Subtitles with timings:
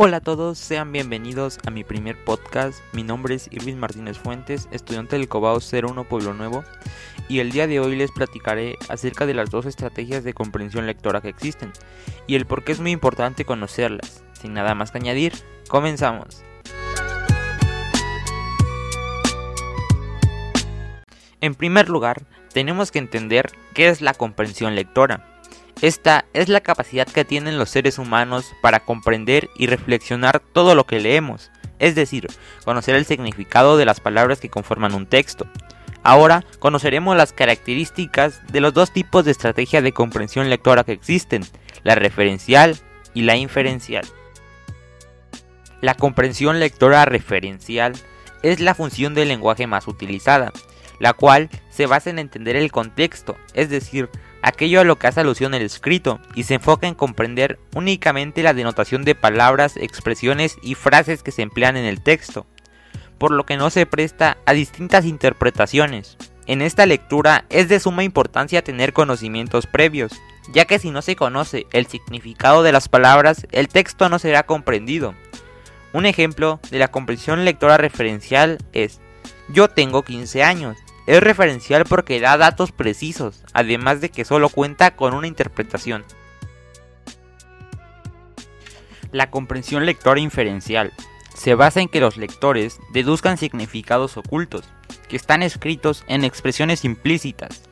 [0.00, 2.78] Hola a todos, sean bienvenidos a mi primer podcast.
[2.92, 6.62] Mi nombre es Irvin Martínez Fuentes, estudiante del Cobao 01 Pueblo Nuevo,
[7.28, 11.20] y el día de hoy les platicaré acerca de las dos estrategias de comprensión lectora
[11.20, 11.72] que existen
[12.28, 14.22] y el por qué es muy importante conocerlas.
[14.40, 15.32] Sin nada más que añadir,
[15.66, 16.44] comenzamos.
[21.40, 22.22] En primer lugar,
[22.52, 25.37] tenemos que entender qué es la comprensión lectora.
[25.80, 30.86] Esta es la capacidad que tienen los seres humanos para comprender y reflexionar todo lo
[30.86, 32.26] que leemos, es decir,
[32.64, 35.46] conocer el significado de las palabras que conforman un texto.
[36.02, 41.44] Ahora conoceremos las características de los dos tipos de estrategia de comprensión lectora que existen,
[41.84, 42.76] la referencial
[43.14, 44.04] y la inferencial.
[45.80, 47.92] La comprensión lectora referencial
[48.42, 50.52] es la función del lenguaje más utilizada,
[50.98, 54.08] la cual se basa en entender el contexto, es decir,
[54.48, 58.54] aquello a lo que hace alusión el escrito, y se enfoca en comprender únicamente la
[58.54, 62.46] denotación de palabras, expresiones y frases que se emplean en el texto,
[63.18, 66.16] por lo que no se presta a distintas interpretaciones.
[66.46, 70.12] En esta lectura es de suma importancia tener conocimientos previos,
[70.50, 74.44] ya que si no se conoce el significado de las palabras, el texto no será
[74.44, 75.14] comprendido.
[75.92, 79.00] Un ejemplo de la comprensión lectora referencial es,
[79.48, 80.78] yo tengo 15 años,
[81.08, 86.04] es referencial porque da datos precisos, además de que solo cuenta con una interpretación.
[89.10, 90.92] La comprensión lectora inferencial
[91.34, 94.66] se basa en que los lectores deduzcan significados ocultos,
[95.08, 97.62] que están escritos en expresiones implícitas.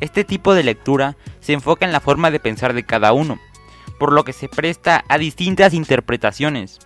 [0.00, 3.38] Este tipo de lectura se enfoca en la forma de pensar de cada uno,
[3.98, 6.78] por lo que se presta a distintas interpretaciones,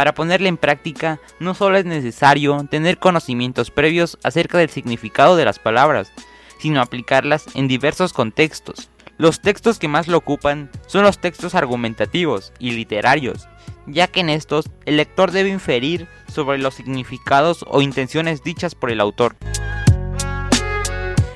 [0.00, 5.44] para ponerla en práctica, no solo es necesario tener conocimientos previos acerca del significado de
[5.44, 6.10] las palabras,
[6.58, 8.88] sino aplicarlas en diversos contextos.
[9.18, 13.46] Los textos que más lo ocupan son los textos argumentativos y literarios,
[13.86, 18.90] ya que en estos el lector debe inferir sobre los significados o intenciones dichas por
[18.90, 19.36] el autor.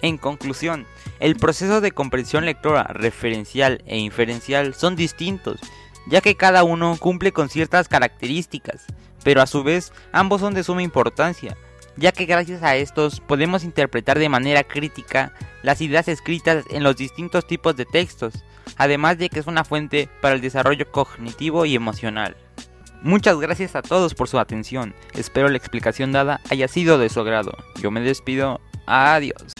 [0.00, 0.84] En conclusión,
[1.20, 5.60] el proceso de comprensión lectora referencial e inferencial son distintos
[6.08, 8.84] ya que cada uno cumple con ciertas características,
[9.24, 11.56] pero a su vez ambos son de suma importancia,
[11.96, 15.32] ya que gracias a estos podemos interpretar de manera crítica
[15.62, 18.34] las ideas escritas en los distintos tipos de textos,
[18.76, 22.36] además de que es una fuente para el desarrollo cognitivo y emocional.
[23.02, 27.20] Muchas gracias a todos por su atención, espero la explicación dada haya sido de su
[27.20, 27.52] agrado.
[27.80, 29.57] Yo me despido, adiós.